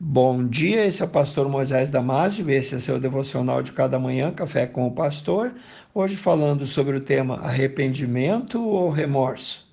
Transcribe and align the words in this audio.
Bom 0.00 0.46
dia, 0.46 0.86
esse 0.86 1.02
é 1.02 1.04
o 1.04 1.08
pastor 1.08 1.48
Moisés 1.48 1.90
Damásio, 1.90 2.48
esse 2.48 2.72
é 2.72 2.78
seu 2.78 3.00
devocional 3.00 3.64
de 3.64 3.72
cada 3.72 3.98
manhã, 3.98 4.30
Café 4.30 4.64
com 4.64 4.86
o 4.86 4.92
Pastor. 4.92 5.52
Hoje 5.92 6.14
falando 6.14 6.68
sobre 6.68 6.96
o 6.96 7.00
tema 7.00 7.34
arrependimento 7.38 8.64
ou 8.64 8.90
remorso. 8.90 9.66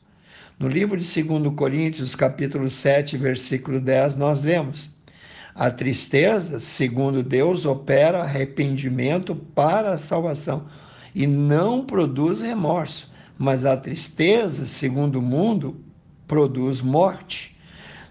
No 0.57 0.67
livro 0.67 0.97
de 0.99 1.23
2 1.23 1.53
Coríntios, 1.53 2.15
capítulo 2.15 2.71
7, 2.71 3.17
versículo 3.17 3.79
10, 3.79 4.15
nós 4.15 4.41
lemos: 4.41 4.89
A 5.53 5.69
tristeza, 5.69 6.59
segundo 6.59 7.21
Deus, 7.21 7.63
opera 7.63 8.23
arrependimento 8.23 9.35
para 9.35 9.91
a 9.91 9.97
salvação 9.97 10.65
e 11.13 11.27
não 11.27 11.85
produz 11.85 12.41
remorso, 12.41 13.11
mas 13.37 13.63
a 13.63 13.77
tristeza, 13.77 14.65
segundo 14.65 15.19
o 15.19 15.21
mundo, 15.21 15.79
produz 16.27 16.81
morte. 16.81 17.55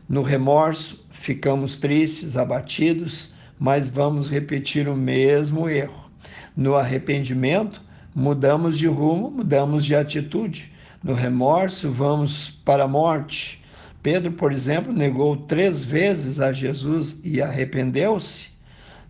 No 0.08 0.22
remorso, 0.22 1.03
ficamos 1.24 1.76
tristes, 1.76 2.36
abatidos, 2.36 3.32
mas 3.58 3.88
vamos 3.88 4.28
repetir 4.28 4.86
o 4.86 4.94
mesmo 4.94 5.70
erro. 5.70 6.04
No 6.54 6.74
arrependimento, 6.74 7.80
mudamos 8.14 8.76
de 8.76 8.86
rumo, 8.86 9.30
mudamos 9.30 9.86
de 9.86 9.94
atitude. 9.96 10.70
No 11.02 11.14
remorso, 11.14 11.90
vamos 11.90 12.50
para 12.50 12.84
a 12.84 12.88
morte. 12.88 13.64
Pedro, 14.02 14.32
por 14.32 14.52
exemplo, 14.52 14.92
negou 14.92 15.34
três 15.34 15.82
vezes 15.82 16.40
a 16.40 16.52
Jesus 16.52 17.18
e 17.24 17.40
arrependeu-se. 17.40 18.48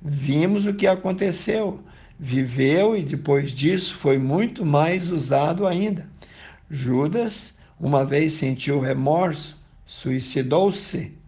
Vimos 0.01 0.67
o 0.67 0.75
que 0.75 0.87
aconteceu. 0.87 1.81
Viveu 2.17 2.97
e 2.97 3.03
depois 3.03 3.51
disso 3.51 3.93
foi 3.97 4.19
muito 4.19 4.65
mais 4.65 5.11
usado 5.11 5.67
ainda. 5.67 6.09
Judas, 6.71 7.55
uma 7.79 8.05
vez 8.05 8.35
sentiu 8.35 8.79
remorso, 8.79 9.61
suicidou-se 9.85 11.24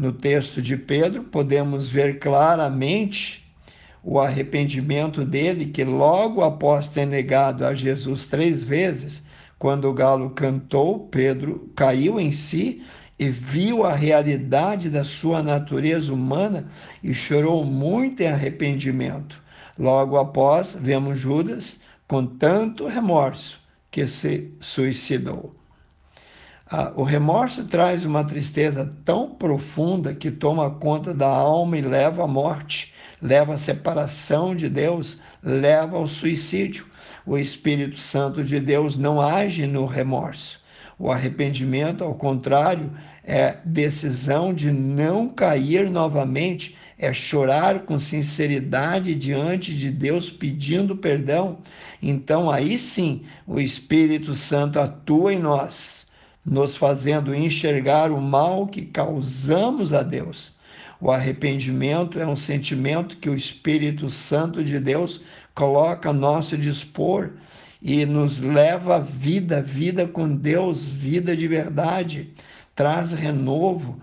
no 0.00 0.14
texto 0.14 0.62
de 0.62 0.78
Pedro, 0.78 1.24
podemos 1.24 1.86
ver 1.86 2.18
claramente 2.20 3.52
o 4.02 4.18
arrependimento 4.18 5.26
dele, 5.26 5.66
que 5.66 5.84
logo 5.84 6.42
após 6.42 6.88
ter 6.88 7.04
negado 7.04 7.66
a 7.66 7.74
Jesus 7.74 8.24
três 8.24 8.62
vezes, 8.62 9.22
quando 9.58 9.84
o 9.84 9.92
galo 9.92 10.30
cantou, 10.30 11.00
Pedro 11.08 11.70
caiu 11.76 12.18
em 12.18 12.32
si 12.32 12.82
e 13.18 13.28
viu 13.28 13.84
a 13.84 13.92
realidade 13.92 14.88
da 14.88 15.04
sua 15.04 15.42
natureza 15.42 16.10
humana 16.10 16.70
e 17.04 17.12
chorou 17.12 17.62
muito 17.62 18.22
em 18.22 18.28
arrependimento. 18.28 19.38
Logo 19.78 20.16
após, 20.16 20.78
vemos 20.80 21.18
Judas 21.18 21.78
com 22.08 22.24
tanto 22.24 22.86
remorso 22.86 23.60
que 23.90 24.06
se 24.06 24.50
suicidou. 24.60 25.59
O 26.94 27.02
remorso 27.02 27.64
traz 27.64 28.04
uma 28.04 28.22
tristeza 28.22 28.88
tão 29.04 29.28
profunda 29.28 30.14
que 30.14 30.30
toma 30.30 30.70
conta 30.70 31.12
da 31.12 31.26
alma 31.26 31.76
e 31.76 31.80
leva 31.80 32.22
à 32.22 32.28
morte, 32.28 32.94
leva 33.20 33.54
à 33.54 33.56
separação 33.56 34.54
de 34.54 34.68
Deus, 34.68 35.18
leva 35.42 35.96
ao 35.96 36.06
suicídio. 36.06 36.86
O 37.26 37.36
Espírito 37.36 37.98
Santo 37.98 38.44
de 38.44 38.60
Deus 38.60 38.96
não 38.96 39.20
age 39.20 39.66
no 39.66 39.84
remorso. 39.84 40.60
O 40.96 41.10
arrependimento, 41.10 42.04
ao 42.04 42.14
contrário, 42.14 42.92
é 43.24 43.56
decisão 43.64 44.54
de 44.54 44.70
não 44.70 45.28
cair 45.28 45.90
novamente, 45.90 46.76
é 46.96 47.12
chorar 47.12 47.80
com 47.80 47.98
sinceridade 47.98 49.16
diante 49.16 49.74
de 49.74 49.90
Deus 49.90 50.30
pedindo 50.30 50.94
perdão. 50.94 51.58
Então, 52.00 52.48
aí 52.48 52.78
sim, 52.78 53.24
o 53.44 53.58
Espírito 53.58 54.36
Santo 54.36 54.78
atua 54.78 55.34
em 55.34 55.38
nós 55.40 56.08
nos 56.44 56.76
fazendo 56.76 57.34
enxergar 57.34 58.10
o 58.10 58.20
mal 58.20 58.66
que 58.66 58.82
causamos 58.82 59.92
a 59.92 60.02
Deus. 60.02 60.52
O 61.00 61.10
arrependimento 61.10 62.18
é 62.18 62.26
um 62.26 62.36
sentimento 62.36 63.16
que 63.16 63.30
o 63.30 63.36
Espírito 63.36 64.10
Santo 64.10 64.62
de 64.62 64.78
Deus 64.78 65.22
coloca 65.54 66.10
a 66.10 66.12
nosso 66.12 66.56
dispor 66.56 67.30
e 67.80 68.04
nos 68.04 68.38
leva 68.38 68.96
à 68.96 68.98
vida, 68.98 69.62
vida 69.62 70.06
com 70.06 70.28
Deus, 70.34 70.84
vida 70.84 71.34
de 71.34 71.48
verdade, 71.48 72.34
traz 72.74 73.12
renovo. 73.12 73.96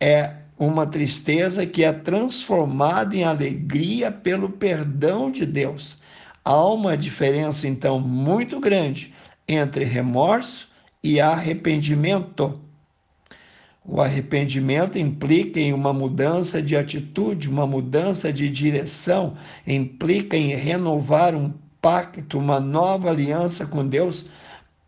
É 0.00 0.32
uma 0.58 0.86
tristeza 0.86 1.66
que 1.66 1.84
é 1.84 1.92
transformada 1.92 3.14
em 3.14 3.24
alegria 3.24 4.10
pelo 4.10 4.48
perdão 4.48 5.30
de 5.30 5.44
Deus. 5.44 5.96
Há 6.44 6.64
uma 6.64 6.96
diferença, 6.96 7.68
então, 7.68 8.00
muito 8.00 8.58
grande 8.58 9.12
entre 9.46 9.84
remorso 9.84 10.68
e 11.02 11.20
arrependimento. 11.20 12.60
O 13.84 14.00
arrependimento 14.00 14.98
implica 14.98 15.58
em 15.58 15.72
uma 15.72 15.92
mudança 15.92 16.60
de 16.60 16.76
atitude, 16.76 17.48
uma 17.48 17.66
mudança 17.66 18.32
de 18.32 18.48
direção, 18.48 19.36
implica 19.66 20.36
em 20.36 20.54
renovar 20.54 21.34
um 21.34 21.52
pacto, 21.80 22.38
uma 22.38 22.60
nova 22.60 23.10
aliança 23.10 23.66
com 23.66 23.86
Deus. 23.86 24.26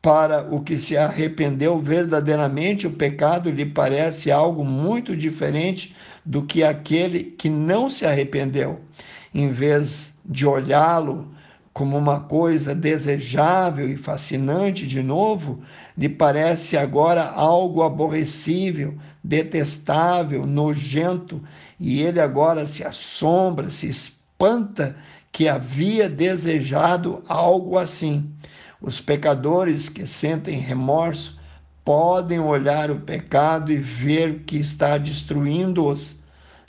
Para 0.03 0.43
o 0.50 0.62
que 0.62 0.78
se 0.78 0.97
arrependeu 0.97 1.78
verdadeiramente, 1.78 2.87
o 2.87 2.91
pecado 2.91 3.50
lhe 3.50 3.66
parece 3.66 4.31
algo 4.31 4.65
muito 4.65 5.16
diferente 5.16 5.94
do 6.25 6.43
que 6.43 6.62
aquele 6.62 7.25
que 7.25 7.49
não 7.49 7.91
se 7.91 8.06
arrependeu. 8.06 8.81
Em 9.34 9.50
vez 9.50 10.15
de 10.25 10.47
olhá-lo 10.47 11.28
como 11.72 11.97
uma 11.97 12.20
coisa 12.20 12.75
desejável 12.75 13.88
e 13.88 13.97
fascinante 13.97 14.86
de 14.86 15.03
novo, 15.03 15.62
lhe 15.97 16.08
parece 16.08 16.76
agora 16.76 17.22
algo 17.25 17.82
aborrecível, 17.82 18.97
detestável, 19.22 20.47
nojento, 20.47 21.42
e 21.78 22.00
ele 22.00 22.20
agora 22.20 22.66
se 22.66 22.84
assombra, 22.84 23.70
se 23.70 23.88
espanta 23.88 24.97
que 25.31 25.48
havia 25.48 26.08
desejado 26.08 27.22
algo 27.28 27.78
assim. 27.78 28.31
Os 28.81 29.00
pecadores 29.00 29.88
que 29.88 30.06
sentem 30.06 30.58
remorso 30.58 31.38
podem 31.84 32.41
olhar 32.41 32.91
o 32.91 33.00
pecado 33.00 33.72
e 33.72 33.76
ver 33.76 34.41
que 34.41 34.56
está 34.56 34.98
destruindo-os, 34.98 36.16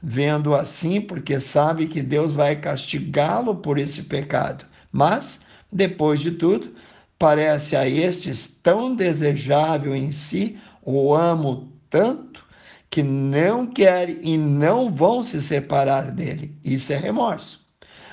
vendo 0.01 0.53
assim, 0.53 1.01
porque 1.01 1.39
sabe 1.39 1.87
que 1.87 2.01
Deus 2.01 2.33
vai 2.33 2.55
castigá-lo 2.55 3.55
por 3.55 3.77
esse 3.77 4.03
pecado. 4.03 4.65
Mas, 4.91 5.39
depois 5.71 6.19
de 6.19 6.31
tudo, 6.31 6.73
parece 7.17 7.75
a 7.75 7.87
estes 7.87 8.47
tão 8.47 8.95
desejável 8.95 9.95
em 9.95 10.11
si, 10.11 10.57
o 10.83 11.13
amo 11.13 11.71
tanto, 11.89 12.43
que 12.89 13.01
não 13.01 13.65
querem 13.65 14.19
e 14.21 14.37
não 14.37 14.91
vão 14.91 15.23
se 15.23 15.41
separar 15.41 16.11
dele. 16.11 16.55
Isso 16.63 16.91
é 16.91 16.97
remorso. 16.97 17.61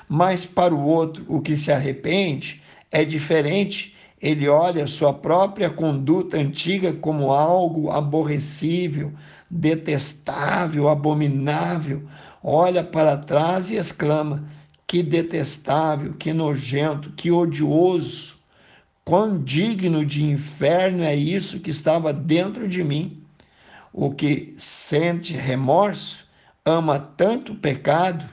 Mas 0.08 0.44
para 0.44 0.74
o 0.74 0.84
outro, 0.84 1.24
o 1.28 1.40
que 1.40 1.56
se 1.56 1.72
arrepende 1.72 2.62
é 2.90 3.04
diferente. 3.04 3.96
Ele 4.20 4.48
olha 4.48 4.86
sua 4.86 5.12
própria 5.12 5.68
conduta 5.68 6.36
antiga 6.36 6.92
como 6.92 7.32
algo 7.32 7.90
aborrecível, 7.90 9.12
detestável, 9.50 10.88
abominável. 10.88 12.02
Olha 12.42 12.82
para 12.82 13.16
trás 13.16 13.70
e 13.70 13.76
exclama: 13.76 14.44
que 14.88 15.02
detestável, 15.02 16.14
que 16.14 16.32
nojento, 16.32 17.12
que 17.12 17.30
odioso, 17.30 18.36
quão 19.04 19.40
digno 19.40 20.04
de 20.04 20.24
inferno 20.24 21.04
é 21.04 21.14
isso 21.14 21.60
que 21.60 21.70
estava 21.70 22.10
dentro 22.10 22.66
de 22.66 22.82
mim. 22.82 23.22
O 23.92 24.10
que 24.10 24.54
sente 24.56 25.34
remorso 25.34 26.24
ama 26.64 26.98
tanto 26.98 27.52
o 27.52 27.56
pecado 27.56 28.26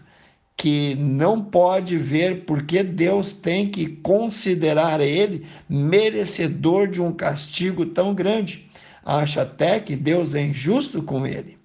que 0.56 0.96
não 0.96 1.42
pode 1.42 1.98
ver 1.98 2.46
porque 2.46 2.82
Deus 2.82 3.34
tem 3.34 3.70
que 3.70 3.88
considerar 3.88 5.02
ele 5.02 5.46
merecedor 5.68 6.88
de 6.88 7.02
um 7.02 7.12
castigo 7.12 7.86
tão 7.86 8.14
grande. 8.14 8.70
Acha 9.04 9.42
até 9.42 9.82
que 9.82 9.96
Deus 9.96 10.34
é 10.34 10.42
injusto 10.42 11.04
com 11.04 11.28
ele. 11.28 11.58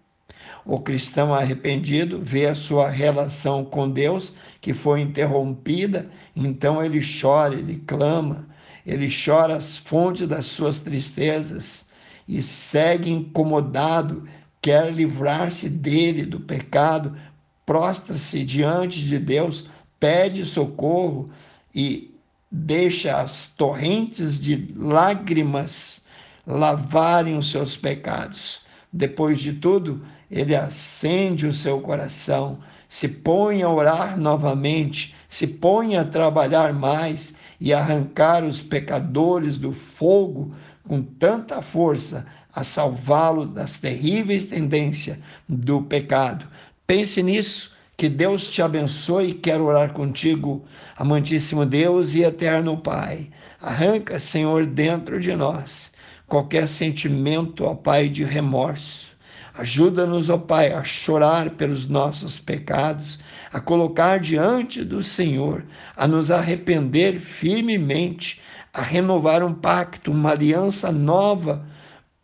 O 0.70 0.78
cristão 0.78 1.34
arrependido 1.34 2.20
vê 2.22 2.46
a 2.46 2.54
sua 2.54 2.88
relação 2.88 3.64
com 3.64 3.90
Deus 3.90 4.32
que 4.60 4.72
foi 4.72 5.00
interrompida, 5.00 6.08
então 6.36 6.80
ele 6.80 7.00
chora, 7.02 7.56
ele 7.56 7.82
clama, 7.84 8.46
ele 8.86 9.08
chora 9.12 9.56
as 9.56 9.76
fontes 9.76 10.28
das 10.28 10.46
suas 10.46 10.78
tristezas 10.78 11.86
e 12.28 12.40
segue 12.40 13.10
incomodado, 13.10 14.28
quer 14.62 14.92
livrar-se 14.92 15.68
dele, 15.68 16.24
do 16.24 16.38
pecado, 16.38 17.18
prostra-se 17.66 18.44
diante 18.44 19.04
de 19.04 19.18
Deus, 19.18 19.68
pede 19.98 20.46
socorro 20.46 21.30
e 21.74 22.14
deixa 22.48 23.20
as 23.20 23.48
torrentes 23.48 24.40
de 24.40 24.72
lágrimas 24.76 26.00
lavarem 26.46 27.36
os 27.36 27.50
seus 27.50 27.76
pecados. 27.76 28.69
Depois 28.92 29.38
de 29.38 29.52
tudo, 29.52 30.02
ele 30.30 30.54
acende 30.54 31.46
o 31.46 31.52
seu 31.52 31.80
coração, 31.80 32.58
se 32.88 33.06
põe 33.06 33.62
a 33.62 33.68
orar 33.68 34.18
novamente, 34.18 35.14
se 35.28 35.46
põe 35.46 35.96
a 35.96 36.04
trabalhar 36.04 36.72
mais 36.72 37.32
e 37.60 37.72
arrancar 37.72 38.42
os 38.42 38.60
pecadores 38.60 39.56
do 39.56 39.72
fogo 39.72 40.52
com 40.86 41.00
tanta 41.00 41.62
força 41.62 42.26
a 42.52 42.64
salvá-lo 42.64 43.46
das 43.46 43.76
terríveis 43.76 44.44
tendências 44.46 45.18
do 45.48 45.82
pecado. 45.82 46.46
Pense 46.86 47.22
nisso. 47.22 47.70
Que 47.96 48.08
Deus 48.08 48.50
te 48.50 48.62
abençoe. 48.62 49.34
Quero 49.34 49.66
orar 49.66 49.92
contigo, 49.92 50.64
amantíssimo 50.96 51.66
Deus 51.66 52.14
e 52.14 52.22
eterno 52.22 52.78
Pai. 52.78 53.28
Arranca, 53.60 54.18
Senhor, 54.18 54.64
dentro 54.64 55.20
de 55.20 55.36
nós 55.36 55.89
qualquer 56.26 56.68
sentimento, 56.68 57.64
ó 57.64 57.74
Pai, 57.74 58.08
de 58.08 58.24
remorso. 58.24 59.10
Ajuda-nos, 59.58 60.30
ó 60.30 60.38
Pai, 60.38 60.72
a 60.72 60.84
chorar 60.84 61.50
pelos 61.50 61.86
nossos 61.86 62.38
pecados, 62.38 63.18
a 63.52 63.60
colocar 63.60 64.20
diante 64.20 64.84
do 64.84 65.02
Senhor, 65.02 65.64
a 65.96 66.06
nos 66.06 66.30
arrepender 66.30 67.20
firmemente, 67.20 68.40
a 68.72 68.80
renovar 68.80 69.42
um 69.42 69.52
pacto, 69.52 70.12
uma 70.12 70.30
aliança 70.30 70.92
nova 70.92 71.66